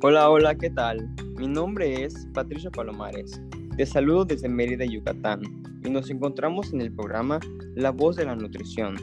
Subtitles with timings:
[0.00, 1.10] Hola, hola, ¿qué tal?
[1.38, 3.42] Mi nombre es Patricio Palomares.
[3.76, 5.42] Te saludo desde Mérida, Yucatán,
[5.84, 7.40] y nos encontramos en el programa
[7.74, 8.94] La Voz de la Nutrición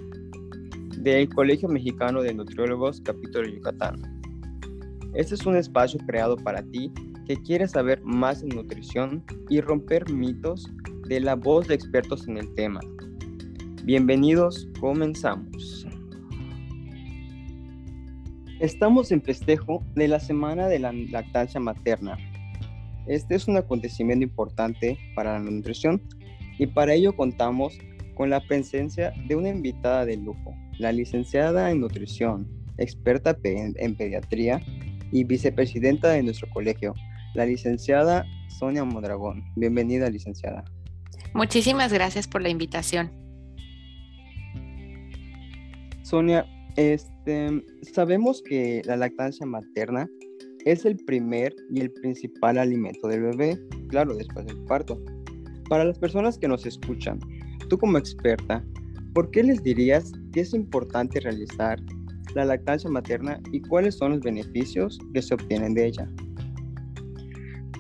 [1.00, 4.02] del Colegio Mexicano de Nutriólogos, capítulo Yucatán.
[5.14, 6.94] Este es un espacio creado para ti
[7.28, 10.72] que quieres saber más en nutrición y romper mitos
[11.10, 12.80] de la voz de expertos en el tema.
[13.84, 15.85] Bienvenidos, comenzamos.
[18.60, 22.18] Estamos en festejo de la Semana de la Lactancia Materna.
[23.06, 26.02] Este es un acontecimiento importante para la nutrición
[26.58, 27.78] y para ello contamos
[28.16, 34.62] con la presencia de una invitada de lujo, la licenciada en nutrición, experta en pediatría
[35.12, 36.94] y vicepresidenta de nuestro colegio,
[37.34, 39.44] la licenciada Sonia Modragón.
[39.58, 40.64] Bienvenida, licenciada.
[41.34, 43.12] Muchísimas gracias por la invitación.
[46.04, 50.10] Sonia, este, sabemos que la lactancia materna
[50.66, 55.00] es el primer y el principal alimento del bebé, claro, después del parto.
[55.70, 57.20] Para las personas que nos escuchan,
[57.70, 58.64] tú como experta,
[59.14, 61.80] ¿por qué les dirías que es importante realizar
[62.34, 66.10] la lactancia materna y cuáles son los beneficios que se obtienen de ella?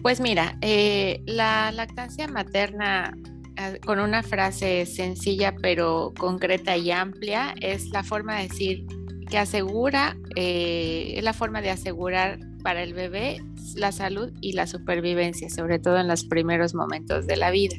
[0.01, 3.17] Pues mira, eh, la lactancia materna
[3.57, 8.85] ah, con una frase sencilla pero concreta y amplia es la forma de decir
[9.29, 13.41] que asegura, eh, es la forma de asegurar para el bebé
[13.75, 17.75] la salud y la supervivencia, sobre todo en los primeros momentos de la vida.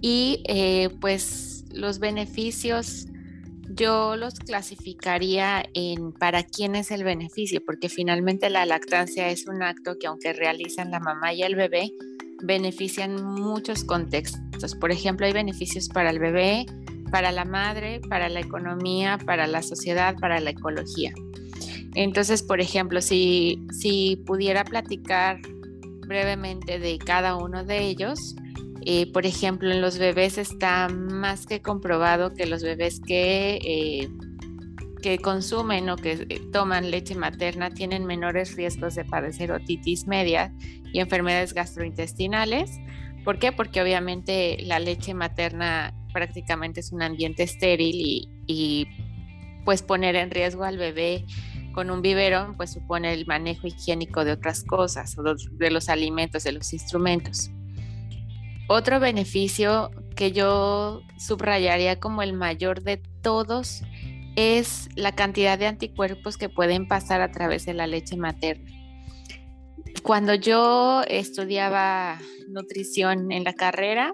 [0.00, 3.06] Y eh, pues los beneficios
[3.70, 9.62] yo los clasificaría en para quién es el beneficio, porque finalmente la lactancia es un
[9.62, 11.92] acto que aunque realizan la mamá y el bebé,
[12.42, 14.74] benefician muchos contextos.
[14.76, 16.66] Por ejemplo, hay beneficios para el bebé,
[17.14, 21.14] para la madre, para la economía, para la sociedad, para la ecología.
[21.94, 25.38] Entonces, por ejemplo, si, si pudiera platicar
[26.08, 28.34] brevemente de cada uno de ellos,
[28.84, 34.08] eh, por ejemplo, en los bebés está más que comprobado que los bebés que, eh,
[35.00, 40.52] que consumen o que eh, toman leche materna tienen menores riesgos de padecer otitis media
[40.92, 42.72] y enfermedades gastrointestinales.
[43.22, 43.52] ¿Por qué?
[43.52, 48.86] Porque obviamente la leche materna prácticamente es un ambiente estéril y, y
[49.66, 51.26] pues poner en riesgo al bebé
[51.74, 55.16] con un biberón pues supone el manejo higiénico de otras cosas,
[55.52, 57.50] de los alimentos, de los instrumentos.
[58.68, 63.82] Otro beneficio que yo subrayaría como el mayor de todos
[64.36, 68.70] es la cantidad de anticuerpos que pueden pasar a través de la leche materna.
[70.02, 74.12] Cuando yo estudiaba nutrición en la carrera,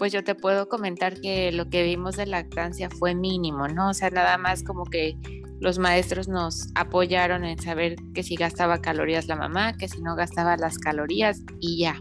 [0.00, 3.90] pues yo te puedo comentar que lo que vimos de lactancia fue mínimo, ¿no?
[3.90, 5.14] O sea, nada más como que
[5.60, 10.16] los maestros nos apoyaron en saber que si gastaba calorías la mamá, que si no
[10.16, 12.00] gastaba las calorías y ya.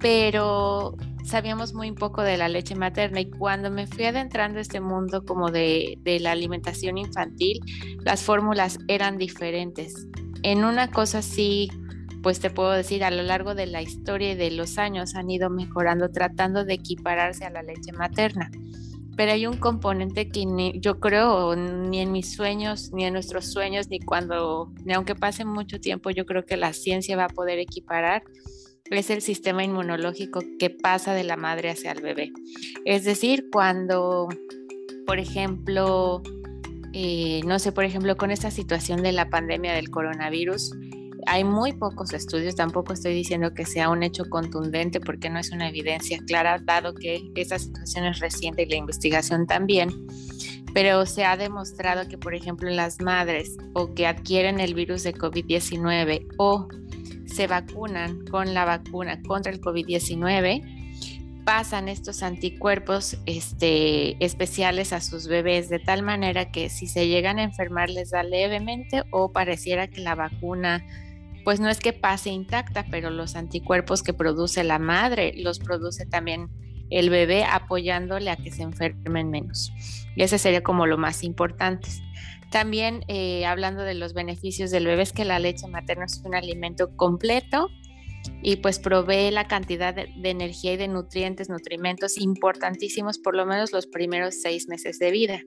[0.00, 5.24] Pero sabíamos muy poco de la leche materna y cuando me fui adentrando este mundo
[5.24, 7.60] como de, de la alimentación infantil,
[8.00, 9.94] las fórmulas eran diferentes.
[10.42, 11.70] En una cosa sí,
[12.22, 15.30] pues te puedo decir, a lo largo de la historia y de los años han
[15.30, 18.50] ido mejorando tratando de equipararse a la leche materna
[19.18, 20.46] pero hay un componente que
[20.76, 25.44] yo creo ni en mis sueños, ni en nuestros sueños, ni cuando, ni aunque pase
[25.44, 28.22] mucho tiempo, yo creo que la ciencia va a poder equiparar,
[28.84, 32.30] es el sistema inmunológico que pasa de la madre hacia el bebé.
[32.84, 34.28] Es decir, cuando,
[35.04, 36.22] por ejemplo,
[36.92, 40.70] eh, no sé, por ejemplo, con esta situación de la pandemia del coronavirus,
[41.28, 45.52] hay muy pocos estudios, tampoco estoy diciendo que sea un hecho contundente porque no es
[45.52, 49.90] una evidencia clara, dado que esta situación es reciente y la investigación también,
[50.72, 55.14] pero se ha demostrado que, por ejemplo, las madres o que adquieren el virus de
[55.14, 56.68] COVID-19 o
[57.26, 65.28] se vacunan con la vacuna contra el COVID-19, pasan estos anticuerpos este, especiales a sus
[65.28, 69.88] bebés de tal manera que si se llegan a enfermar les da levemente o pareciera
[69.88, 70.84] que la vacuna
[71.48, 76.04] pues no es que pase intacta, pero los anticuerpos que produce la madre los produce
[76.04, 76.50] también
[76.90, 79.72] el bebé apoyándole a que se enfermen menos.
[80.14, 81.88] Y ese sería como lo más importante.
[82.50, 86.34] También eh, hablando de los beneficios del bebé es que la leche materna es un
[86.34, 87.70] alimento completo
[88.42, 93.46] y pues provee la cantidad de, de, energía y de nutrientes, nutrimentos importantísimos por lo
[93.46, 95.40] menos los primeros seis meses de vida.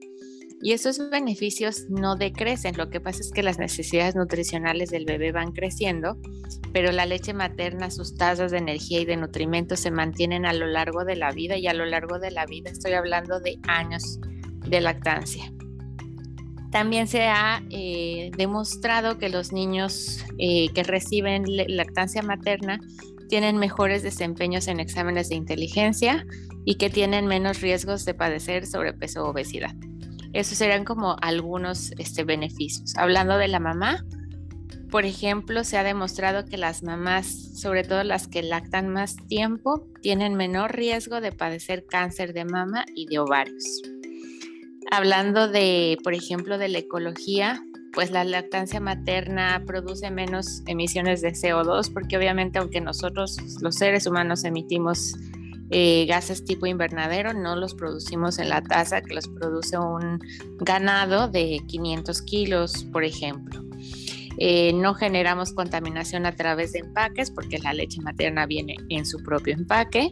[0.64, 5.32] Y esos beneficios no decrecen, lo que pasa es que las necesidades nutricionales del bebé
[5.32, 6.16] van creciendo,
[6.72, 10.66] pero la leche materna, sus tasas de energía y de nutrimentos se mantienen a lo
[10.68, 14.20] largo de la vida y a lo largo de la vida estoy hablando de años
[14.68, 15.52] de lactancia.
[16.70, 21.44] También se ha eh, demostrado que los niños eh, que reciben
[21.76, 22.78] lactancia materna
[23.28, 26.24] tienen mejores desempeños en exámenes de inteligencia
[26.64, 29.74] y que tienen menos riesgos de padecer sobrepeso o obesidad.
[30.32, 32.94] Esos serían como algunos este, beneficios.
[32.96, 34.04] Hablando de la mamá,
[34.90, 37.26] por ejemplo, se ha demostrado que las mamás,
[37.58, 42.84] sobre todo las que lactan más tiempo, tienen menor riesgo de padecer cáncer de mama
[42.94, 43.82] y de ovarios.
[44.90, 47.62] Hablando de, por ejemplo, de la ecología,
[47.92, 54.06] pues la lactancia materna produce menos emisiones de CO2 porque obviamente aunque nosotros los seres
[54.06, 55.14] humanos emitimos
[55.72, 60.20] eh, gases tipo invernadero, no los producimos en la taza que los produce un
[60.58, 63.62] ganado de 500 kilos, por ejemplo.
[64.38, 69.22] Eh, no generamos contaminación a través de empaques porque la leche materna viene en su
[69.22, 70.10] propio empaque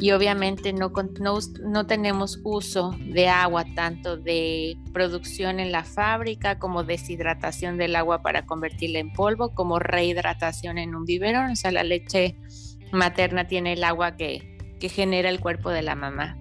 [0.00, 6.58] y obviamente no, no, no, tenemos uso de agua tanto de producción en la fábrica
[6.58, 11.50] como deshidratación del agua para convertirla en polvo como rehidratación en un biberón.
[11.50, 12.36] O sea, la leche
[12.92, 16.36] materna tiene el agua que, que genera el cuerpo de la mamá.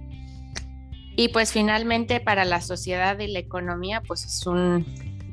[1.16, 4.86] Y pues finalmente para la sociedad y la economía, pues es un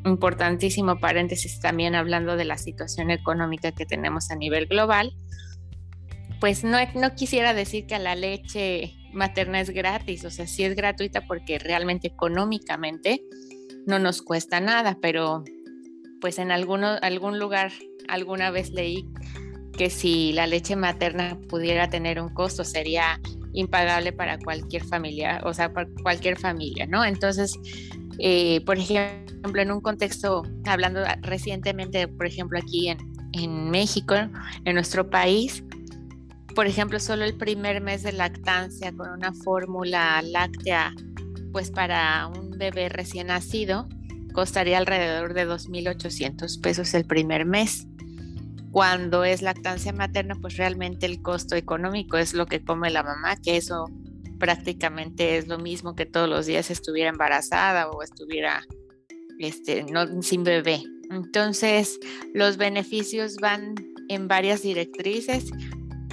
[0.04, 5.14] importantísimo paréntesis también hablando de la situación económica que tenemos a nivel global.
[6.40, 10.74] Pues no, no quisiera decir que la leche materna es gratis, o sea, sí es
[10.74, 13.22] gratuita porque realmente económicamente
[13.86, 15.44] no nos cuesta nada, pero
[16.20, 17.70] pues en alguno, algún lugar
[18.08, 19.06] alguna vez leí
[19.76, 23.20] que si la leche materna pudiera tener un costo sería
[23.52, 27.04] impagable para cualquier familia, o sea, para cualquier familia, ¿no?
[27.04, 27.58] Entonces,
[28.18, 32.98] eh, por ejemplo, en un contexto, hablando recientemente, por ejemplo, aquí en,
[33.32, 34.14] en México,
[34.64, 35.64] en nuestro país,
[36.54, 40.94] por ejemplo, solo el primer mes de lactancia con una fórmula láctea,
[41.52, 43.88] pues para un bebé recién nacido,
[44.32, 47.86] costaría alrededor de 2.800 pesos el primer mes
[48.74, 53.36] cuando es lactancia materna, pues realmente el costo económico es lo que come la mamá,
[53.36, 53.84] que eso
[54.40, 58.64] prácticamente es lo mismo que todos los días estuviera embarazada o estuviera
[59.38, 60.82] este, no, sin bebé.
[61.08, 62.00] Entonces,
[62.34, 63.76] los beneficios van
[64.08, 65.52] en varias directrices.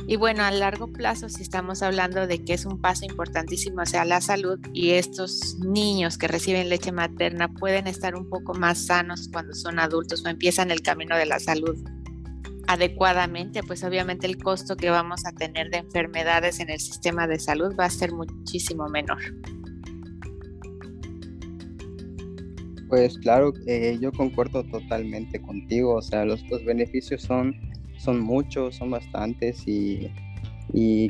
[0.08, 4.06] Y bueno, a largo plazo, si estamos hablando de que es un paso importantísimo hacia
[4.06, 9.30] la salud y estos niños que reciben leche materna pueden estar un poco más sanos
[9.34, 11.76] cuando son adultos o empiezan el camino de la salud
[12.72, 17.38] adecuadamente, pues obviamente el costo que vamos a tener de enfermedades en el sistema de
[17.38, 19.20] salud va a ser muchísimo menor.
[22.88, 27.54] Pues claro, eh, yo concuerdo totalmente contigo, o sea, los, beneficios son,
[27.98, 30.10] son muchos, son bastantes y,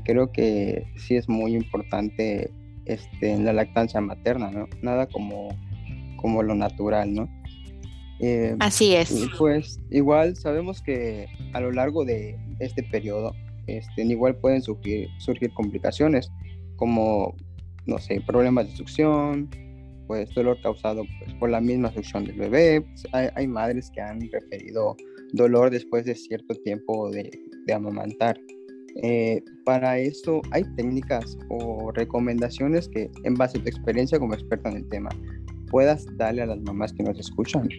[0.03, 2.51] creo que sí es muy importante
[2.85, 4.67] este, en la lactancia materna, ¿no?
[4.81, 5.49] Nada como,
[6.17, 7.29] como lo natural, ¿no?
[8.21, 9.27] Eh, Así es.
[9.37, 13.33] Pues igual sabemos que a lo largo de este periodo,
[13.65, 16.31] este, igual pueden surgir, surgir complicaciones
[16.75, 17.35] como,
[17.87, 19.49] no sé, problemas de succión,
[20.07, 22.81] pues dolor causado pues, por la misma succión del bebé.
[22.81, 24.95] Pues, hay, madres que han referido
[25.33, 27.31] dolor después de cierto tiempo de,
[27.65, 28.39] de amamantar.
[29.03, 34.69] Eh, para eso hay técnicas o recomendaciones que en base a tu experiencia como experta
[34.69, 35.09] en el tema
[35.71, 37.69] puedas darle a las mamás que nos escuchan.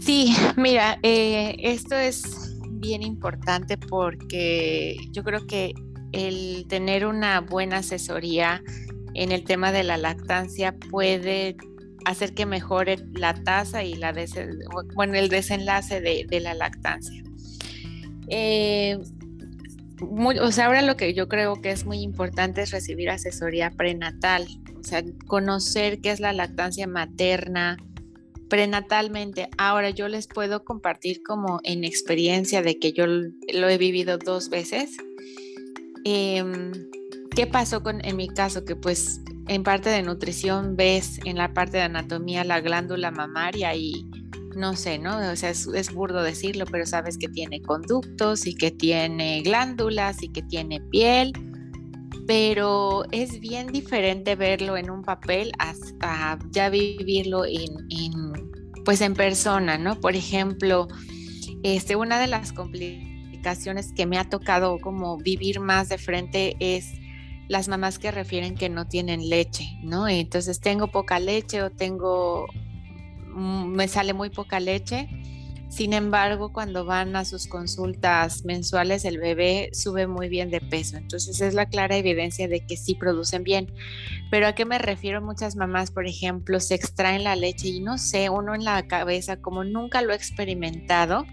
[0.00, 5.72] Sí, mira, eh, esto es bien importante porque yo creo que
[6.12, 8.62] el tener una buena asesoría
[9.14, 11.56] en el tema de la lactancia puede
[12.04, 14.12] hacer que mejore la tasa y la
[14.94, 17.22] bueno, el desenlace de, la lactancia.
[18.28, 18.98] Eh,
[20.00, 24.46] o sea, ahora lo que yo creo que es muy importante es recibir asesoría prenatal,
[24.84, 27.78] o sea, conocer qué es la lactancia materna,
[28.50, 29.48] prenatalmente.
[29.56, 34.50] Ahora yo les puedo compartir como en experiencia de que yo lo he vivido dos
[34.50, 34.90] veces.
[36.04, 36.72] Em,
[37.34, 38.64] ¿Qué pasó con, en mi caso?
[38.64, 43.74] Que pues en parte de nutrición ves en la parte de anatomía la glándula mamaria
[43.74, 44.06] y
[44.54, 45.18] no sé, ¿no?
[45.32, 50.22] O sea, es, es, burdo decirlo, pero sabes que tiene conductos y que tiene glándulas
[50.22, 51.32] y que tiene piel,
[52.26, 58.32] pero es bien diferente verlo en un papel hasta ya vivirlo en,
[58.84, 60.00] pues en persona, ¿no?
[60.00, 60.88] Por ejemplo,
[61.62, 66.92] este, una de las complicaciones que me ha tocado como vivir más de frente es
[67.48, 70.08] las mamás que refieren que no tienen leche, ¿no?
[70.08, 72.46] Entonces tengo poca leche o tengo,
[73.34, 75.08] mm, me sale muy poca leche
[75.68, 80.96] Sin embargo, cuando van a sus consultas mensuales, el bebé sube muy bien de peso.
[80.96, 83.72] Entonces es la clara evidencia de que sí producen bien.
[84.30, 85.20] Pero a qué me refiero?
[85.20, 89.40] Muchas mamás, por ejemplo, se extraen la leche y no sé, uno en la cabeza,
[89.40, 91.24] como nunca lo he experimentado,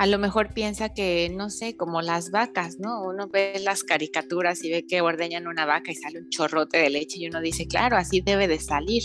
[0.00, 3.02] a lo mejor piensa que, no sé, como las vacas, ¿no?
[3.02, 6.88] Uno ve las caricaturas y ve que ordeñan una vaca y sale un chorrote de
[6.88, 9.02] leche y uno dice, claro, así debe de salir.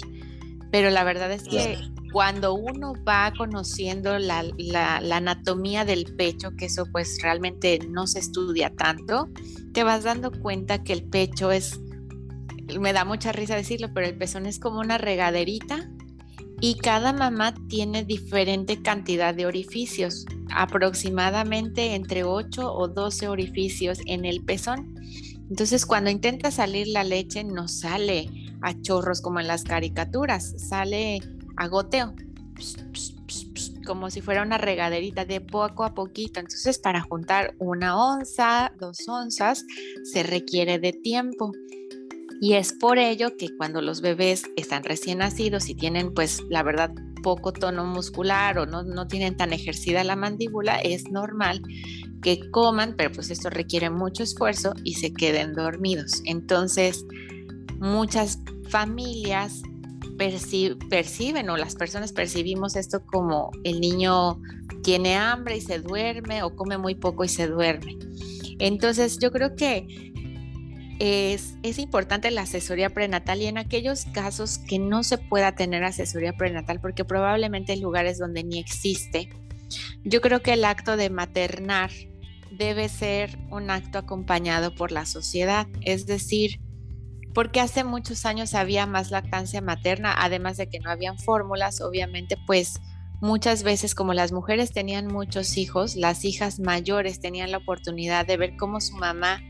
[0.71, 1.77] Pero la verdad es que
[2.15, 4.45] cuando uno va conociendo la,
[5.11, 9.27] anatomía del pecho, que eso pues realmente no se estudia tanto,
[9.73, 11.77] te vas dando cuenta que el pecho es,
[12.79, 15.91] me da mucha risa decirlo, pero el pezón es como una regaderita
[16.61, 24.23] y cada mamá tiene diferente cantidad de orificios, aproximadamente entre 8 o 12 orificios en
[24.23, 24.95] el pezón.
[25.49, 28.29] Entonces cuando intenta salir la leche no sale
[28.61, 31.19] a chorros como en las caricaturas, sale
[31.57, 32.13] a goteo,
[33.85, 36.39] como si fuera una regaderita de poco a poquito.
[36.39, 39.65] Entonces, para juntar una onza, dos onzas,
[40.03, 41.51] se requiere de tiempo.
[42.41, 46.63] Y es por ello que cuando los bebés están recién nacidos y tienen, pues, la
[46.63, 46.91] verdad,
[47.23, 51.61] poco tono muscular o no, no tienen tan ejercida la mandíbula, es normal
[52.21, 56.21] que coman, pero pues esto requiere mucho esfuerzo y se queden dormidos.
[56.25, 57.05] Entonces,
[57.79, 59.61] muchas familias
[60.17, 64.39] perciben o las personas percibimos esto como el niño
[64.83, 67.97] tiene hambre y se duerme o come muy poco y se duerme.
[68.59, 70.13] Entonces yo creo que
[70.99, 75.83] es, es, importante la asesoría prenatal y en aquellos casos que no se pueda tener
[75.83, 79.29] asesoría prenatal, porque probablemente hay lugares donde ni existe,
[80.03, 81.91] yo creo que el acto de maternar
[82.51, 86.59] debe ser un acto acompañado por la sociedad, es decir,
[87.35, 92.37] porque hace muchos años había más lactancia materna, además de que no habían fórmulas, obviamente
[92.47, 92.79] pues
[93.19, 98.37] muchas veces como las mujeres tenían muchos hijos, las hijas mayores tenían la oportunidad de
[98.37, 99.41] ver cómo su mamá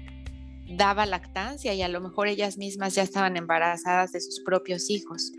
[0.68, 5.32] daba lactancia y a lo mejor ellas mismas ya estaban embarazadas de sus propios hijos.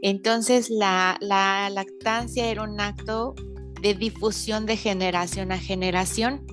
[0.00, 3.34] Entonces la, la lactancia era un acto
[3.82, 6.46] de difusión de generación a generación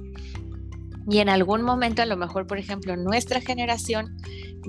[1.09, 4.17] y en algún momento, a lo mejor, por ejemplo, nuestra generación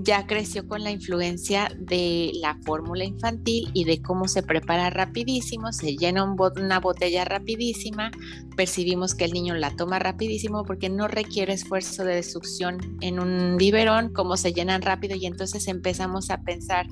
[0.00, 5.73] ya creció con la influencia de la fórmula infantil y de cómo se prepara rapidísimo,
[5.73, 8.12] se llena una botella rapidísima,
[8.57, 13.57] percibimos que el niño la toma rapidísimo porque no requiere esfuerzo de succión en un
[13.57, 16.87] biberón, como se llenan rápido y entonces empezamos a pensar,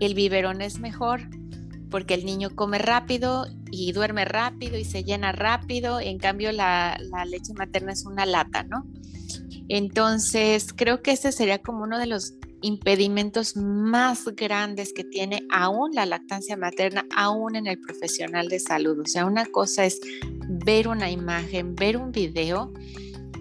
[0.00, 1.22] el biberón es mejor
[1.90, 6.96] porque el niño come rápido y duerme rápido y se llena rápido, en cambio la,
[7.28, 8.86] leche materna es una lata, ¿no?
[9.68, 15.92] Entonces, creo que ese sería como uno de los impedimentos más grandes que tiene aún
[15.94, 18.98] la lactancia materna, aún en el profesional de salud.
[19.00, 20.00] O sea, una cosa es
[20.48, 22.72] ver una imagen, ver un video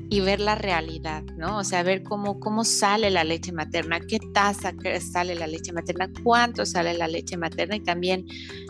[0.09, 1.57] y ver la realidad, ¿no?
[1.57, 6.11] O sea, ver cómo, cómo sale la leche materna, qué tasa sale la leche materna,
[6.23, 8.25] cuánto sale la leche materna y también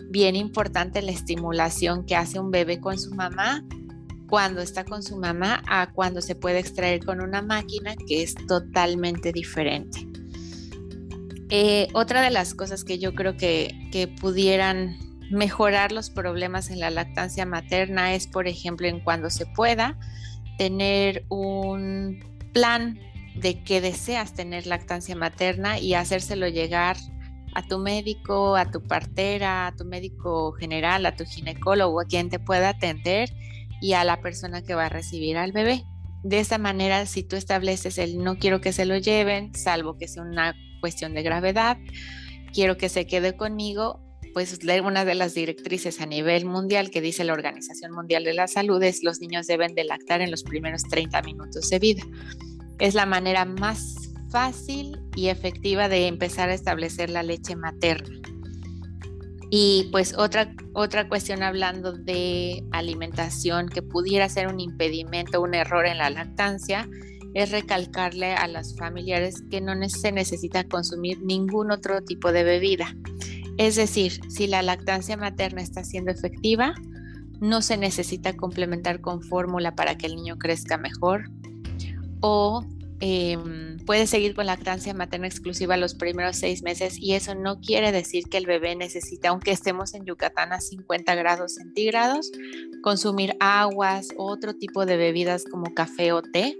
[0.08, 3.62] bien importante la estimulación que hace un bebé con su mamá
[4.28, 8.34] cuando está con su mamá a cuando se puede extraer con una máquina que es
[8.46, 10.06] totalmente diferente.
[11.48, 14.96] Eh, otra de las cosas que yo creo que, que pudieran
[15.30, 19.98] mejorar los problemas en la lactancia materna es, por ejemplo, en cuando se pueda,
[20.58, 22.98] tener un plan
[23.36, 26.96] de que deseas tener lactancia materna y hacérselo llegar
[27.54, 32.28] a tu médico, a tu partera, a tu médico general, a tu ginecólogo, a quien
[32.28, 33.30] te pueda atender
[33.80, 35.84] y a la persona que va a recibir al bebé.
[36.22, 40.08] De esa manera, si tú estableces el no quiero que se lo lleven, salvo que
[40.08, 41.78] sea una cuestión de gravedad,
[42.52, 44.02] quiero que se quede conmigo,
[44.36, 48.48] pues una de las directrices a nivel mundial que dice la Organización Mundial de la
[48.48, 52.02] Salud es los niños deben de lactar en los primeros 30 minutos de vida.
[52.78, 58.35] Es la manera más fácil y efectiva de empezar a establecer la leche materna.
[59.50, 65.86] Y pues otra, otra cuestión hablando de alimentación que pudiera ser un impedimento, un error
[65.86, 66.88] en la lactancia,
[67.34, 72.96] es recalcarle a las familiares que no se necesita consumir ningún otro tipo de bebida.
[73.58, 76.74] Es decir, si la lactancia materna está siendo efectiva,
[77.40, 81.30] no se necesita complementar con fórmula para que el niño crezca mejor
[82.20, 82.64] o
[83.00, 87.92] em, puede seguir con lactancia materna exclusiva los primeros seis meses y eso no quiere
[87.92, 92.30] decir que el bebé necesita, aunque estemos en Yucatán a 50 grados centígrados,
[92.82, 96.56] consumir aguas o otro tipo de bebidas como café o té,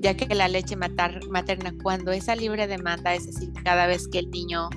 [0.00, 4.20] ya que la leche materna cuando es a libre demanda, es decir, cada vez que
[4.20, 4.70] el niño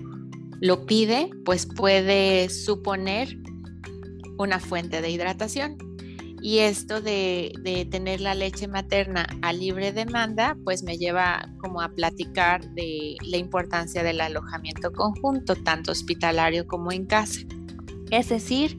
[0.59, 3.37] lo pide, pues puede suponer
[4.37, 5.92] una fuente de hidratación.
[6.45, 11.87] Y esto de, tener la leche materna a libre demanda, pues me lleva como a
[11.87, 17.39] platicar de la importancia del alojamiento conjunto, tanto hospitalario como en casa.
[18.11, 18.77] Es decir,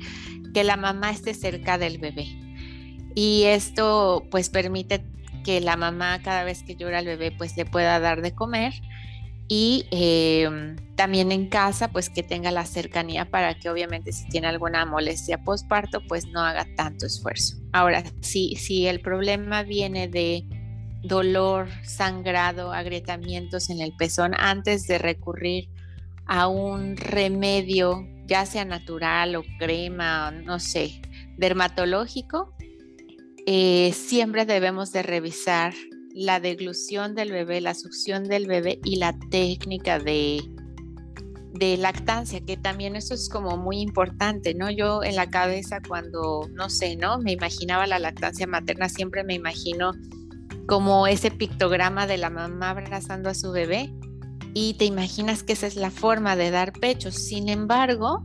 [0.53, 2.27] que la mamá esté cerca del bebé.
[3.15, 5.03] Y esto pues permite
[5.43, 8.75] que la mamá cada vez que llora el bebé pues le pueda dar de comer
[9.49, 14.47] y em, también en casa pues que tenga la cercanía para que obviamente si tiene
[14.47, 17.57] alguna molestia postparto pues no haga tanto esfuerzo.
[17.73, 20.45] Ahora, si, si el problema viene de
[21.03, 25.69] dolor, sangrado, agrietamientos en el pezón antes de recurrir
[26.27, 31.03] a un remedio, ya sea natural o crema, no sé,
[31.37, 32.55] dermatológico,
[33.47, 35.75] eh, siempre debemos de revisar
[36.15, 40.41] la deglución del bebé, la succión del bebé y la técnica de,
[41.53, 44.71] de lactancia, que también eso es como muy importante, ¿no?
[44.71, 47.19] Yo en la cabeza cuando, no sé, ¿no?
[47.19, 49.91] Me imaginaba la lactancia materna, siempre me imagino
[50.69, 53.93] como ese pictograma de la mamá abrazando a su bebé
[54.55, 57.11] y te imaginas que esa es la forma de dar pecho.
[57.11, 58.25] Sin embargo,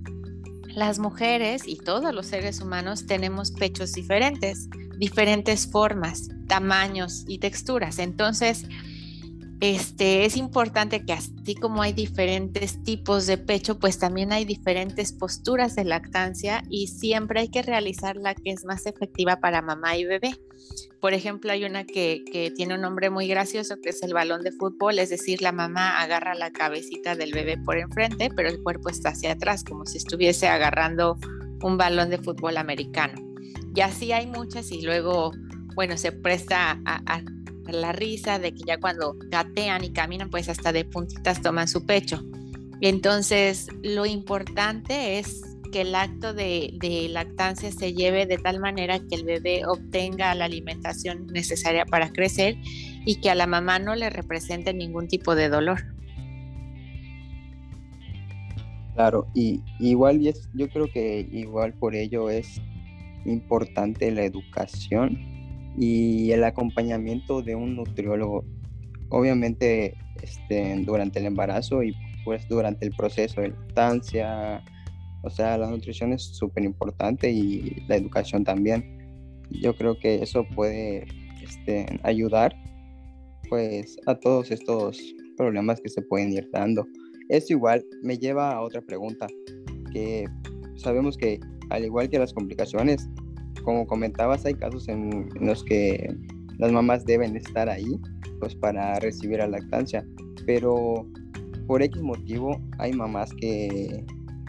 [0.67, 4.69] las mujeres y todos los seres humanos tenemos pechos diferentes
[4.99, 7.97] diferentes formas, tamaños y texturas.
[7.97, 8.65] Entonces,
[9.61, 15.11] este, es importante que así como hay diferentes tipos de pecho, pues también hay diferentes
[15.11, 19.97] posturas de lactancia y siempre hay que realizar la que es más efectiva para mamá
[19.97, 20.37] y bebé.
[21.01, 24.43] Por ejemplo, hay una que, que, tiene un nombre muy gracioso que es el balón
[24.43, 28.61] de fútbol, es decir, la mamá agarra la cabecita del bebé por enfrente, pero el
[28.61, 31.17] cuerpo está hacia atrás, como si estuviese agarrando
[31.61, 33.28] un balón de fútbol americano.
[33.75, 35.31] Y así hay muchas y luego,
[35.75, 37.23] bueno, se presta a,
[37.67, 41.85] la risa de que ya cuando gatean y caminan, pues hasta de puntitas toman su
[41.85, 42.23] pecho.
[42.81, 48.97] Entonces, lo importante es que el acto de, de, lactancia se lleve de tal manera
[48.99, 52.55] que el bebé obtenga la alimentación necesaria para crecer
[53.05, 55.83] y que a la mamá no le represente ningún tipo de dolor.
[58.95, 62.59] Claro, y igual yo creo que igual por ello es
[63.25, 65.17] importante la educación
[65.77, 68.43] y el acompañamiento de un nutriólogo.
[69.09, 74.63] Obviamente este, durante el embarazo y pues durante el proceso de lactancia,
[75.23, 78.97] o sea, la nutrición es súper importante y la educación también.
[79.49, 81.05] Yo creo que eso puede
[81.41, 82.55] este, ayudar
[83.49, 85.01] pues a todos estos
[85.37, 86.85] problemas que se pueden ir dando.
[87.29, 89.27] Esto igual me lleva a otra pregunta,
[89.91, 90.25] que
[90.75, 91.39] sabemos que
[91.69, 93.07] al igual que las complicaciones,
[93.63, 96.15] como comentabas, hay casos en, los que
[96.57, 97.99] las mamás deben estar ahí
[98.39, 100.05] pues para recibir la lactancia,
[100.45, 101.05] pero
[101.67, 104.03] por X motivo hay mamás que,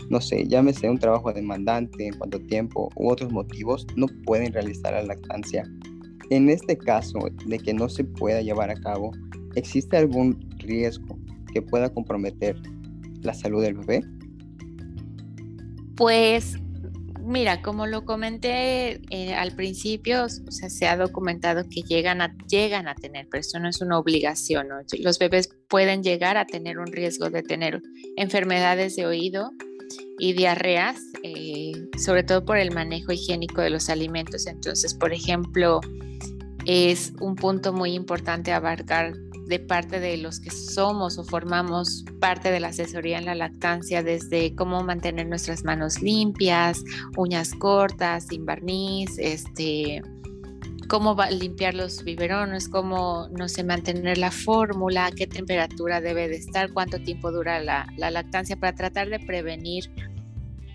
[0.08, 4.92] no sé, llámese un trabajo demandante en cuanto tiempo u otros motivos, no pueden realizar
[4.92, 5.64] la lactancia.
[6.30, 9.10] En este caso de que no se pueda llevar a cabo,
[9.56, 11.18] ¿existe algún riesgo
[11.52, 12.56] que pueda comprometer
[13.22, 14.02] la salud del bebé?
[15.96, 16.56] Pues
[17.30, 22.36] Mira, como lo comenté eh, al principio, o sea, se ha documentado que llegan a,
[22.48, 24.66] llegan a tener, pero eso no es una obligación.
[24.98, 27.82] Los bebés pueden llegar a tener un riesgo de tener
[28.16, 29.52] enfermedades de oído
[30.18, 34.48] y diarreas, eh, sobre todo por el manejo higiénico de los alimentos.
[34.48, 35.80] Entonces, por ejemplo,
[36.66, 39.14] es un punto muy importante abarcar
[39.50, 44.02] de parte de los que somos o formamos parte de la asesoría en la lactancia,
[44.02, 46.84] desde cómo mantener nuestras manos limpias,
[47.16, 50.02] uñas cortas, sin barniz, este,
[50.88, 56.72] cómo limpiar los biberones, cómo, no sé, mantener la fórmula, qué temperatura debe de estar,
[56.72, 59.90] cuánto tiempo dura la, la lactancia para tratar de prevenir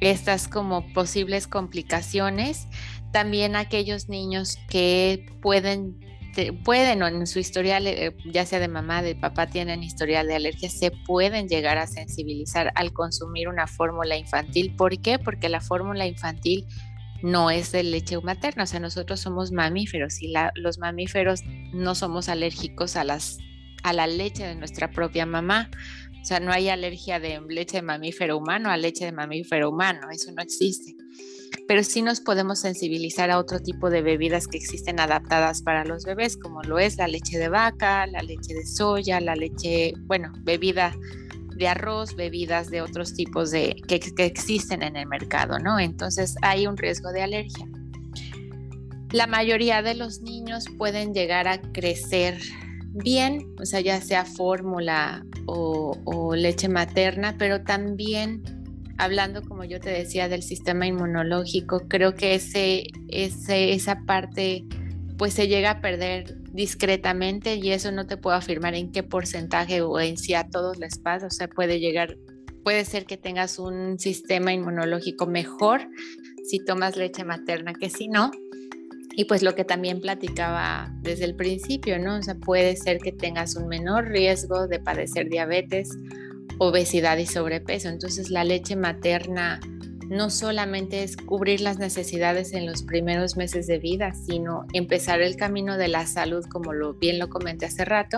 [0.02, 2.68] estas como posibles complicaciones.
[3.14, 5.98] También aquellos niños que pueden
[6.64, 10.36] pueden o en su historial, eh, ya sea de mamá, de papá, tienen historial de
[10.36, 14.76] alergia, se pueden llegar a sensibilizar al consumir una fórmula infantil.
[14.76, 15.20] ¿Por qué?
[15.20, 16.66] Porque la fórmula infantil
[17.22, 21.42] no es de leche materna, o sea, nosotros somos mamíferos y los mamíferos
[21.74, 23.40] no somos alérgicos a, las,
[23.84, 25.70] a la leche de nuestra propia mamá.
[26.26, 30.08] O sea, no hay alergia de leche de mamífero humano a leche de mamífero humano,
[30.12, 30.96] eso no existe
[31.68, 36.04] pero sí nos podemos sensibilizar a otro tipo de bebidas que existen adaptadas para los
[36.04, 40.32] bebés, como lo es la leche de vaca, la leche de soya, la leche, bueno,
[40.44, 40.96] bebida
[41.56, 45.80] de arroz, bebidas de otros tipos de que, que existen en el mercado, ¿no?
[45.80, 47.66] Entonces hay un riesgo de alergia.
[49.12, 52.38] La mayoría de los niños pueden llegar a crecer
[52.96, 58.42] bien, o sea, ya sea fórmula o, leche materna, pero también
[58.98, 64.66] hablando, como yo te decía, del sistema inmunológico, creo que ese, esa parte
[65.18, 69.82] pues se llega a perder discretamente y eso no te puedo afirmar en qué porcentaje
[69.82, 72.18] o en si a todos les pasa, o sea, puede llegar,
[72.64, 75.88] puede ser que tengas un sistema inmunológico mejor
[76.44, 78.32] si tomas leche materna que si no.
[79.18, 82.18] Y pues lo que también platicaba desde el principio, ¿no?
[82.18, 85.90] O sea, puede ser que tengas un menor riesgo de padecer diabetes
[86.58, 87.90] obesidad y sobrepeso.
[87.90, 89.60] Entonces la leche materna
[90.10, 95.36] no solamente es cubrir las necesidades en los primeros meses de vida, sino empezar el
[95.36, 98.18] camino de la salud, como lo, bien lo comenté hace rato,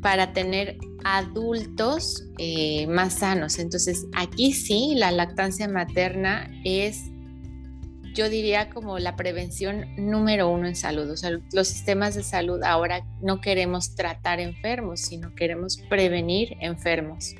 [0.00, 3.58] para tener adultos eh, más sanos.
[3.58, 7.11] Entonces aquí sí, la lactancia materna es
[8.14, 11.10] yo diría como la prevención número uno en salud.
[11.10, 17.34] O sea, los sistemas de salud ahora no queremos tratar enfermos, sino queremos prevenir enfermos.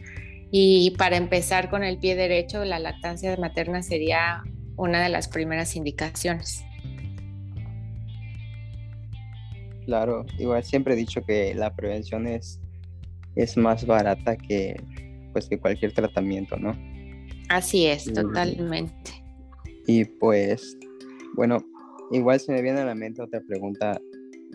[0.51, 4.43] Y para empezar con el pie derecho, la lactancia materna sería
[4.77, 6.65] una de las primeras indicaciones.
[9.87, 12.61] Claro, igual siempre he dicho que la prevención es,
[13.35, 14.81] es más barata que,
[15.33, 16.77] pues, que cualquier tratamiento, ¿no?
[17.49, 19.22] Así es, totalmente.
[19.87, 20.77] Y pues,
[21.35, 21.59] bueno,
[22.11, 24.01] igual se me viene a la mente otra pregunta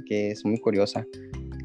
[0.05, 1.05] que es muy curiosa.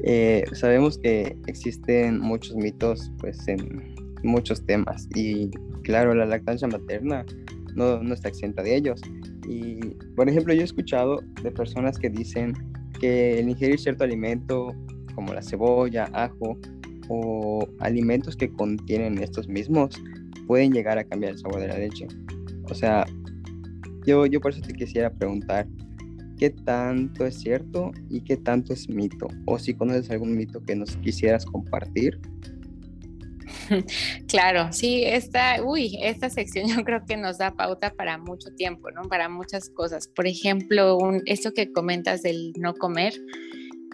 [0.03, 5.49] Eh, sabemos que existen muchos mitos pues en muchos temas y
[5.83, 7.25] claro, la lactancia materna
[7.75, 9.01] no, no está exenta de ellos.
[9.47, 9.75] Y
[10.15, 12.53] por ejemplo, yo he escuchado de personas que dicen
[12.99, 14.73] que el ingerir cierto alimento
[15.15, 16.57] como la cebolla, ajo
[17.09, 20.01] o alimentos que contienen estos mismos
[20.47, 22.07] pueden llegar a cambiar el sabor de la leche.
[22.69, 23.05] O sea,
[24.05, 25.67] yo, yo por eso te quisiera preguntar,
[26.37, 29.27] ¿qué tanto es cierto y qué tanto es mito?
[29.45, 32.19] O si conoces algún mito que nos quisieras compartir.
[34.27, 38.91] Claro, sí, esta, uy, esta sección yo creo que nos da pauta para mucho tiempo,
[38.91, 39.03] ¿no?
[39.03, 40.07] Para muchas cosas.
[40.07, 43.13] Por ejemplo, un, esto que comentas del no comer,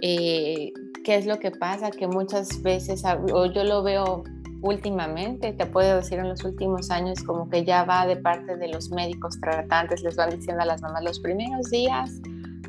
[0.01, 0.71] eh,
[1.03, 1.91] ¿qué es lo que pasa?
[1.91, 4.23] Que muchas veces, o yo lo veo
[4.61, 8.67] últimamente, te puedo decir en los últimos años, como que ya va de parte de
[8.67, 12.21] los médicos tratantes, les van diciendo a las mamás los primeros días,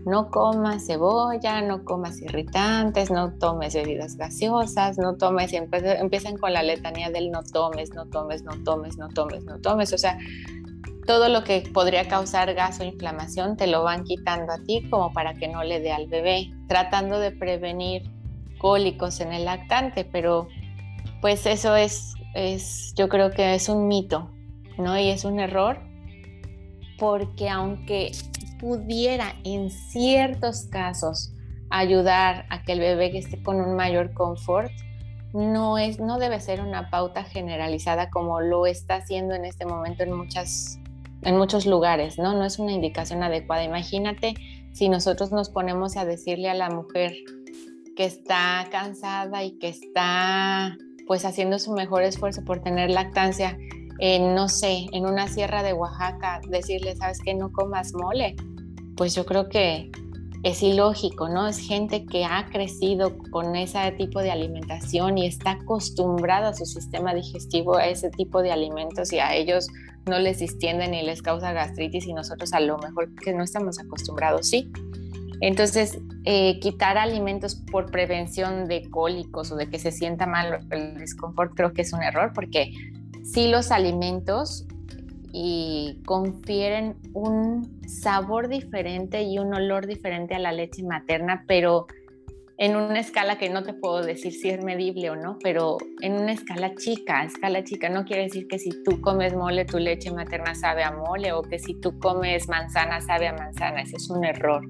[0.06, 6.52] no comas cebolla, no comas irritantes, no tomes bebidas gaseosas, no tomes, y empiezan con
[6.52, 10.18] la letanía del no tomes, no tomes, no tomes, no tomes, no tomes, o sea,
[11.06, 15.12] todo lo que podría causar gas o inflamación te lo van quitando a ti como
[15.12, 18.02] para que no le dé al bebé, tratando de prevenir
[18.58, 20.48] cólicos en el lactante, pero
[21.20, 24.30] pues eso es, es, yo creo que es un mito,
[24.78, 24.98] ¿no?
[24.98, 25.78] Y es un error
[26.98, 28.12] porque aunque
[28.60, 31.32] pudiera en ciertos casos
[31.70, 34.70] ayudar a que el bebé esté con un mayor confort,
[35.32, 40.02] no, es, no debe ser una pauta generalizada como lo está haciendo en este momento
[40.02, 40.78] en, muchas,
[41.22, 42.34] en muchos lugares, ¿no?
[42.34, 43.62] No es una indicación adecuada.
[43.62, 44.34] Imagínate
[44.72, 47.14] si nosotros nos ponemos a decirle a la mujer
[47.96, 53.56] que está cansada y que está pues haciendo su mejor esfuerzo por tener lactancia
[53.98, 57.34] en, no sé, en una sierra de Oaxaca, decirle, ¿sabes qué?
[57.34, 58.34] No comas mole.
[58.96, 59.90] Pues yo creo que
[60.42, 61.46] es ilógico, ¿no?
[61.46, 66.64] Es gente que ha crecido con ese tipo de alimentación y está acostumbrada a su
[66.64, 69.68] sistema digestivo a ese tipo de alimentos y a ellos
[70.06, 73.78] no les distiende ni les causa gastritis y nosotros a lo mejor que no estamos
[73.78, 74.72] acostumbrados, sí.
[75.40, 80.98] Entonces, eh, quitar alimentos por prevención de cólicos o de que se sienta mal el
[80.98, 82.72] desconfort creo que es un error porque
[83.24, 84.66] sí los alimentos
[86.04, 91.86] confieren un sabor diferente y un olor diferente a la leche materna, pero
[92.58, 96.14] en una escala que no te puedo decir si es medible o no, pero en
[96.14, 100.10] una escala chica, escala chica, no quiere decir que si tú comes mole, tu leche
[100.10, 104.10] materna sabe a mole o que si tú comes manzana sabe a manzana, ese es
[104.10, 104.62] un error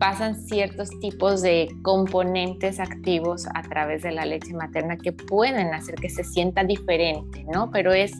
[0.00, 5.96] pasan ciertos tipos de componentes activos a través de la leche materna que pueden hacer
[5.96, 7.70] que se sienta diferente, ¿no?
[7.70, 8.14] Pero es,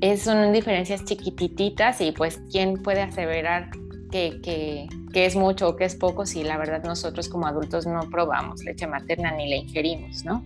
[0.00, 3.70] es son diferencias chiquititas y pues quién puede aseverar
[4.10, 7.86] que, que, que, es mucho o que es poco si la verdad nosotros como adultos
[7.86, 10.44] no probamos leche materna ni la ingerimos, ¿no?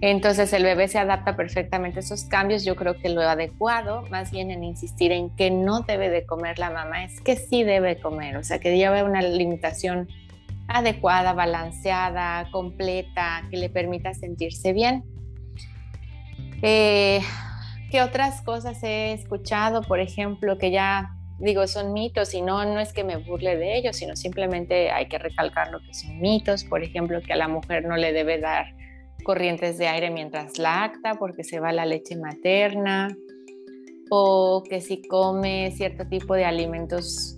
[0.00, 2.64] Entonces el bebé se adapta perfectamente a esos cambios.
[2.64, 6.58] Yo creo que lo adecuado, más bien en insistir en que no debe de comer
[6.58, 10.08] la mamá, es que sí debe comer, o sea, que lleve una alimentación
[10.68, 15.02] adecuada, balanceada, completa, que le permita sentirse bien.
[16.62, 17.20] Eh,
[17.90, 19.82] ¿Qué otras cosas he escuchado?
[19.82, 23.76] Por ejemplo, que ya digo, son mitos y no, no es que me burle de
[23.76, 26.64] ellos, sino simplemente hay que recalcar lo que son mitos.
[26.64, 28.77] Por ejemplo, que a la mujer no le debe dar
[29.24, 33.08] corrientes de aire mientras lacta porque se va la leche materna.
[34.10, 37.34] o que si come cierto tipo de alimentos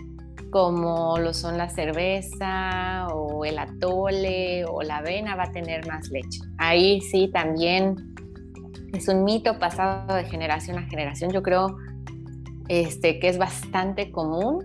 [0.50, 6.10] como lo son la cerveza o el atole o la avena va a tener más
[6.10, 6.40] leche.
[6.58, 7.96] Ahí sí también
[8.92, 11.76] es un mito pasado de generación a generación, yo creo
[12.68, 14.64] este, que es bastante común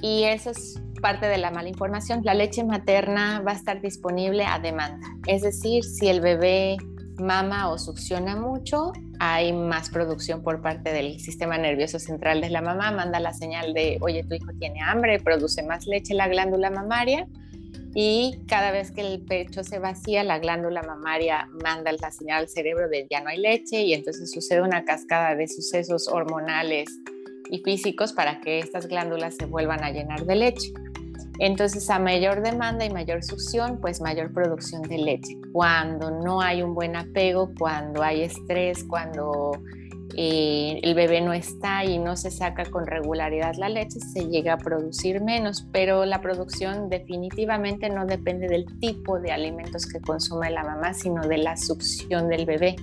[0.00, 2.20] y eso es parte de la mala información.
[2.24, 6.76] La leche materna va a estar disponible a demanda, es decir, si el bebé
[7.20, 12.62] mama o succiona mucho, hay más producción por parte del sistema nervioso central de la
[12.62, 16.70] mamá, manda la señal de, oye, tu hijo tiene hambre, produce más leche la glándula
[16.70, 17.26] mamaria
[17.94, 22.48] y cada vez que el pecho se vacía, la glándula mamaria manda la señal al
[22.48, 26.88] cerebro de ya no hay leche y entonces sucede una cascada de sucesos hormonales
[27.50, 30.72] y físicos para que estas glándulas se vuelvan a llenar de leche.
[31.40, 35.38] Entonces, a mayor demanda y mayor succión, pues mayor producción de leche.
[35.52, 39.52] Cuando no hay un buen apego, cuando hay estrés, cuando
[40.16, 44.52] eh, el bebé no está y no se saca con regularidad la leche, se llega
[44.52, 50.50] a producir menos, pero la producción definitivamente no depende del tipo de alimentos que consume
[50.50, 52.76] la mamá, sino de la succión del bebé.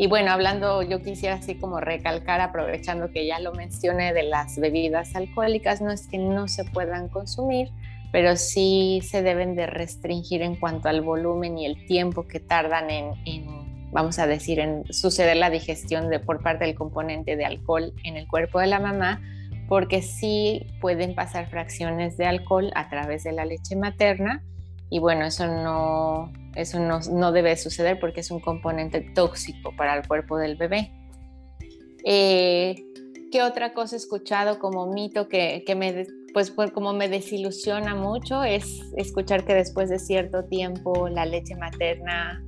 [0.00, 4.58] Y bueno, hablando, yo quisiera así como recalcar, aprovechando que ya lo mencioné de las
[4.58, 7.68] bebidas alcohólicas, no es que no se puedan consumir,
[8.10, 12.88] pero sí se deben de restringir en cuanto al volumen y el tiempo que tardan
[12.88, 13.12] en,
[13.92, 18.16] vamos a decir, en suceder la digestión de, por parte del componente de alcohol en
[18.16, 19.20] el cuerpo de la mamá,
[19.68, 24.42] porque sí pueden pasar fracciones de alcohol a través de la leche materna
[24.90, 30.06] y bueno, eso no, eso no, debe suceder porque es un componente tóxico para el
[30.06, 30.92] cuerpo del bebé.
[32.04, 32.74] Eh,
[33.30, 38.42] ¿Qué otra cosa he escuchado como mito que, me, pues, pues, como me desilusiona mucho
[38.42, 42.44] es escuchar que después de cierto tiempo la leche materna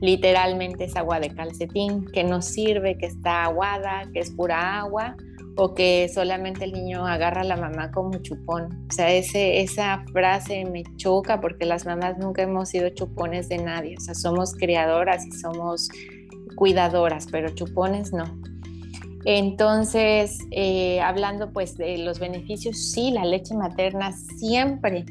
[0.00, 5.16] literalmente es agua de calcetín, que no sirve, que está aguada, que es pura agua
[5.56, 8.86] o que solamente el niño agarra a la mamá como chupón.
[8.90, 13.58] O sea, ese, esa frase me choca porque las mamás nunca hemos sido chupones de
[13.58, 13.96] nadie.
[13.96, 15.88] O sea, somos criadoras y somos
[16.56, 18.24] cuidadoras, pero chupones no.
[19.26, 25.06] Entonces, eh, hablando pues de los beneficios, sí, la leche materna siempre,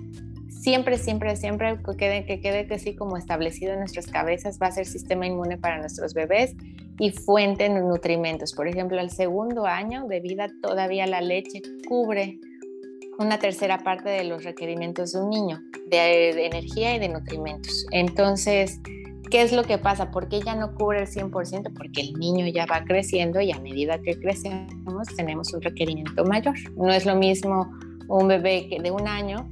[0.64, 4.68] siempre, siempre, siempre que quede, que quede que sí como establecido en nuestras cabezas va
[4.68, 6.56] a ser sistema inmune para nuestros bebés
[7.00, 8.54] y fuente de nutrimentos.
[8.54, 12.40] Por ejemplo, al segundo año de vida todavía la leche cubre
[13.20, 17.86] una tercera parte de los requerimientos de un niño, de, energía y de nutrimentos.
[17.92, 18.80] Entonces,
[19.30, 20.12] ¿qué es lo que pasa?
[20.12, 21.74] ¿Por qué ya no cubre el 100%?
[21.74, 26.56] Porque el niño ya va creciendo y a medida que crecemos tenemos un requerimiento mayor.
[26.78, 27.70] No es lo mismo
[28.08, 29.50] un bebé de un año,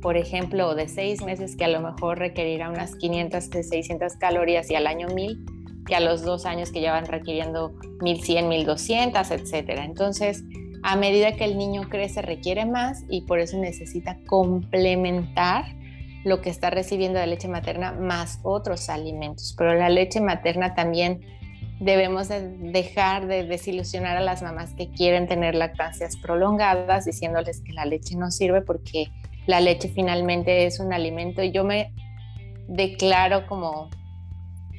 [0.00, 4.74] por ejemplo, de seis meses, que a lo mejor requerirá unas 500, 600 calorías y
[4.74, 5.44] al año 1000
[5.86, 9.84] que a los dos años que ya van requiriendo 1100, 1200, etcétera.
[9.84, 10.44] Entonces,
[10.82, 15.64] a medida que el niño crece, requiere más y por eso necesita complementar
[16.24, 19.54] lo que está recibiendo de leche materna más otros alimentos.
[19.56, 21.20] Pero la leche materna también
[21.80, 27.86] debemos dejar de desilusionar a las mamás que quieren tener lactancias prolongadas diciéndoles que la
[27.86, 29.10] leche no sirve porque
[29.46, 31.92] la leche finalmente es un alimento y yo me
[32.68, 33.90] declaro como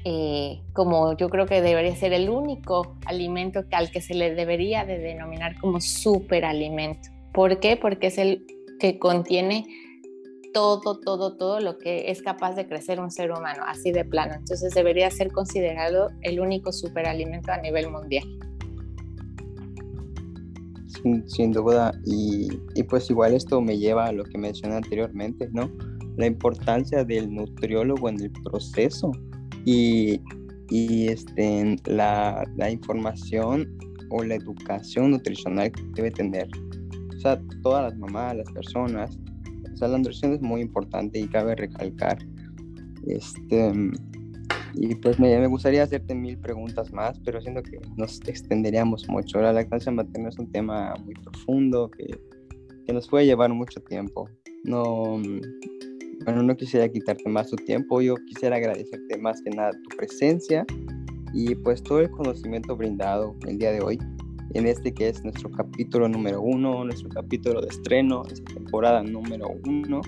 [0.04, 4.84] eh, como yo creo que debería ser el único alimento al que se le debería
[4.84, 7.10] de denominar como superalimento.
[7.34, 7.78] ¿Por qué?
[7.78, 8.46] Porque es el
[8.80, 9.66] que contiene
[10.54, 14.34] todo, todo, todo lo que es capaz de crecer un ser humano, así de plano.
[14.34, 18.26] Entonces debería ser considerado el único superalimento a nivel mundial.
[21.26, 22.48] Sin, duda, y,
[22.84, 25.72] pues igual esto me lleva a lo que mencioné anteriormente, ¿no?
[26.18, 29.12] La importancia del nutriólogo en el proceso
[29.66, 30.22] y,
[30.70, 33.78] y este, la, la, información
[34.10, 36.48] o la educación nutricional que debe tener.
[37.16, 39.18] O sea, todas las mamás, las personas.
[39.74, 42.20] O sea, la nutrición es muy importante y cabe recalcar.
[43.08, 43.74] Este,
[44.74, 49.42] y pues me, me, gustaría hacerte mil preguntas más, pero siento que nos extenderíamos mucho.
[49.42, 52.08] La lactancia materna es un tema muy profundo que,
[52.86, 54.30] que nos puede llevar mucho tiempo.
[54.64, 55.22] No,
[56.26, 60.66] bueno, no quisiera quitarte más tu tiempo, yo quisiera agradecerte más que nada tu presencia
[61.34, 63.98] y pues todo el conocimiento brindado el día de hoy
[64.54, 69.50] en este que es nuestro capítulo número uno, nuestro capítulo de estreno, esta temporada número
[69.66, 70.02] uno.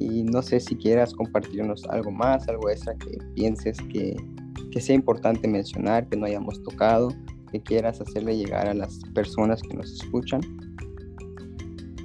[0.00, 4.16] Y no sé si quieras compartirnos algo más, algo extra que pienses que,
[4.70, 7.08] que sea importante mencionar, que no hayamos tocado,
[7.50, 10.40] que quieras hacerle llegar a las personas que nos escuchan.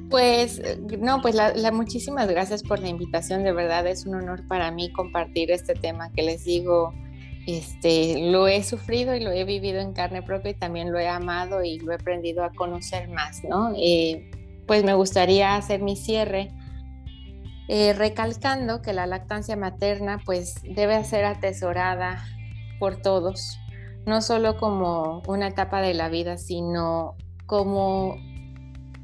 [0.09, 4.45] Pues eh, no, pues la, muchísimas gracias por la invitación, de verdad es un honor
[4.47, 6.93] para mí compartir este tema que les digo,
[7.47, 11.07] este, lo he sufrido y lo he vivido en carne propia y también lo he
[11.07, 13.73] amado y lo he aprendido a conocer más, ¿no?
[13.75, 14.29] Eh,
[14.67, 16.51] pues me gustaría hacer mi cierre
[17.75, 22.23] eh, recalcando que la lactancia materna pues debe ser atesorada
[22.79, 23.57] por todos,
[24.05, 27.15] no solo como una etapa de la vida, sino
[27.47, 28.15] como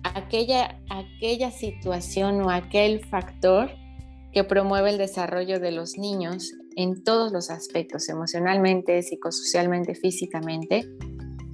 [0.03, 3.71] aquella, aquella situación o aquel factor
[4.31, 10.87] que promueve el desarrollo de los niños en todos los aspectos, emocionalmente, psicosocialmente, físicamente,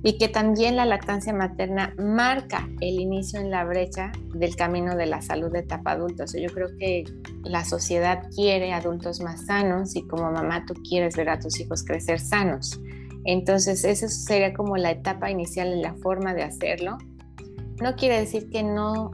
[0.06, 5.08] y que también la lactancia materna marca el inicio en la brecha del camino de
[5.08, 6.26] la salud de etapa adulta.
[6.26, 7.06] yo creo que
[7.44, 11.84] la sociedad quiere adultos más sanos y como mamá tú quieres ver a tus hijos
[11.84, 12.80] crecer sanos.
[13.24, 17.00] Entonces, eso sería como la etapa inicial y la forma de hacerlo.
[17.82, 19.10] No quiere decir que no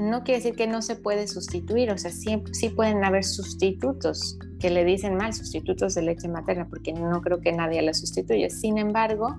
[0.00, 4.38] no quiere decir que no se puede sustituir, o sea, sí, sí, pueden haber sustitutos
[4.58, 8.50] que le dicen mal, sustitutos de leche materna, porque no creo que nadie la sustituya.
[8.50, 9.38] Sin embargo,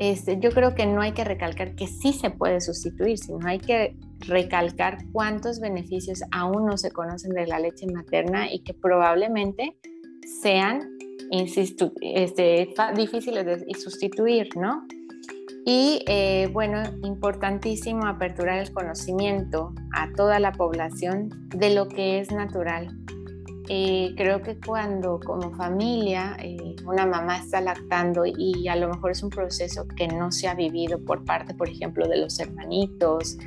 [0.00, 3.58] este, yo creo que no hay que recalcar que sí se puede sustituir, sino hay
[3.58, 9.76] que recalcar cuántos beneficios aún no se conocen de la leche materna y que probablemente
[10.42, 10.96] sean
[11.30, 14.86] insisto, este, difíciles de sustituir, ¿no?
[15.66, 22.32] Y eh, bueno, importantísimo aperturar el conocimiento a toda la población de lo que es
[22.32, 22.88] natural.
[23.72, 29.12] Eh, creo que cuando como familia eh, una mamá está lactando y a lo mejor
[29.12, 33.38] es un proceso que no se ha vivido por parte, por ejemplo, de los hermanitos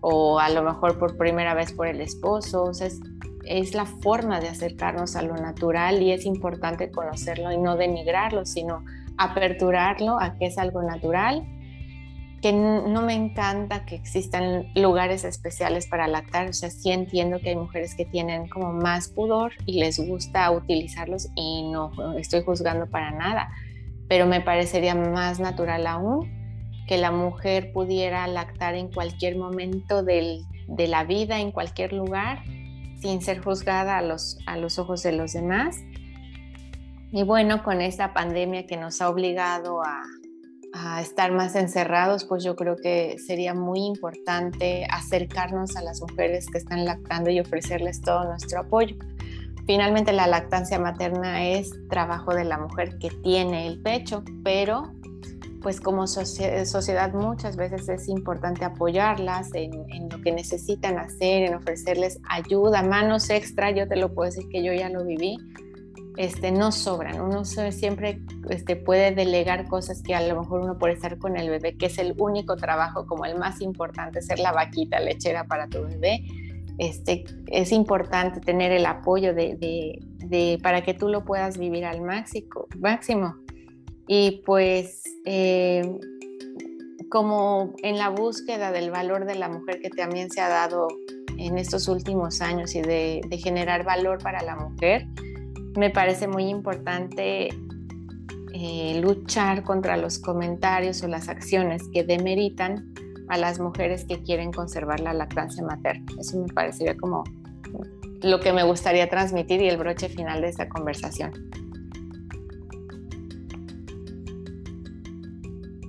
[0.00, 3.00] o a lo mejor por primera vez por el esposo, es,
[3.44, 8.46] es la forma de acercarnos a lo natural y es importante conocerlo y no denigrarlo,
[8.46, 8.84] sino
[9.18, 11.44] aperturarlo a que es algo natural
[12.42, 17.50] que no me encanta que existan lugares especiales para lactar, o sea, sí entiendo que
[17.50, 22.90] hay mujeres que tienen como más pudor y les gusta utilizarlos y no estoy juzgando
[22.90, 23.48] para nada,
[24.08, 26.42] pero me parecería más natural aún
[26.88, 30.42] que la mujer pudiera lactar en cualquier momento de
[30.88, 32.42] la vida, en cualquier lugar,
[33.00, 35.76] sin ser juzgada a los, ojos de los demás.
[37.12, 40.02] Y bueno, con esta pandemia que nos ha obligado a,
[40.72, 46.46] a estar más encerrados, pues yo creo que sería muy importante acercarnos a las mujeres
[46.50, 48.96] que están lactando y ofrecerles todo nuestro apoyo.
[49.66, 54.92] Finalmente la lactancia materna es trabajo de la mujer que tiene el pecho, pero
[55.60, 61.54] pues como sociedad muchas veces es importante apoyarlas en, en, lo que necesitan hacer, en
[61.54, 65.38] ofrecerles ayuda, manos extra, yo te lo puedo decir que yo ya lo viví,
[66.16, 67.20] este, no sobran.
[67.20, 68.20] Uno siempre
[68.50, 71.86] este, puede delegar cosas que a lo mejor uno por estar con el bebé, que
[71.86, 76.24] es el único trabajo como el más importante, ser la vaquita lechera para tu bebé.
[76.78, 82.66] Este, es importante tener el apoyo de, para que tú lo puedas vivir al máximo.
[82.78, 83.36] máximo.
[84.06, 85.98] Y pues eh,
[87.10, 90.88] como en la búsqueda del valor de la mujer que también se ha dado
[91.38, 95.06] en estos últimos años y de, de generar valor para la mujer,
[95.76, 97.48] me parece muy importante
[98.54, 102.92] eh, luchar contra los comentarios o las acciones que demeritan
[103.28, 106.04] a las mujeres que quieren conservar la lactancia materna.
[106.18, 107.24] Eso me parecería como
[108.22, 111.32] lo que me gustaría transmitir y el broche final de esta conversación.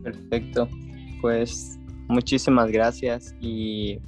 [0.01, 0.67] Perfecto,
[1.21, 3.99] pues muchísimas gracias y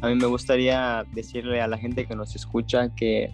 [0.00, 3.30] a mí me gustaría decirle a la gente que nos escucha que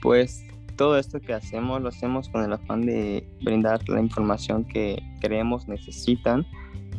[0.00, 0.44] pues
[0.76, 5.68] todo esto que hacemos lo hacemos con el afán de brindar la información que creemos
[5.68, 6.46] necesitan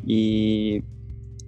[0.06, 0.84] y,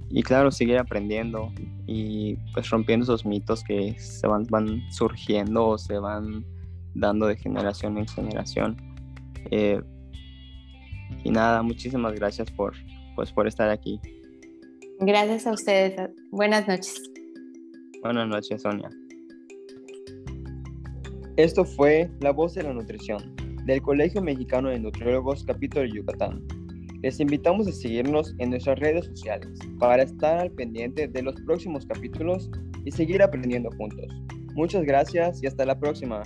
[0.10, 1.52] y claro, seguir aprendiendo
[1.86, 6.46] y pues rompiendo esos mitos que se van, van surgiendo o se van
[6.94, 8.78] dando de generación en generación.
[9.52, 9.82] Eh,
[11.24, 12.74] y nada, muchísimas gracias por,
[13.16, 14.00] pues, por estar aquí.
[15.00, 16.10] Gracias a ustedes.
[16.32, 17.02] Buenas noches.
[18.02, 18.90] Buenas noches, Sonia.
[21.38, 23.36] Esto fue La Voz de la Nutrición,
[23.67, 26.43] del Colegio Mexicano de Nutriólogos Capítulo Yucatán.
[27.04, 29.47] Les invitamos a seguirnos en nuestras redes sociales
[29.78, 32.50] para estar al pendiente de los próximos capítulos
[32.86, 34.08] y seguir aprendiendo juntos.
[34.56, 36.24] Muchas gracias y hasta la próxima.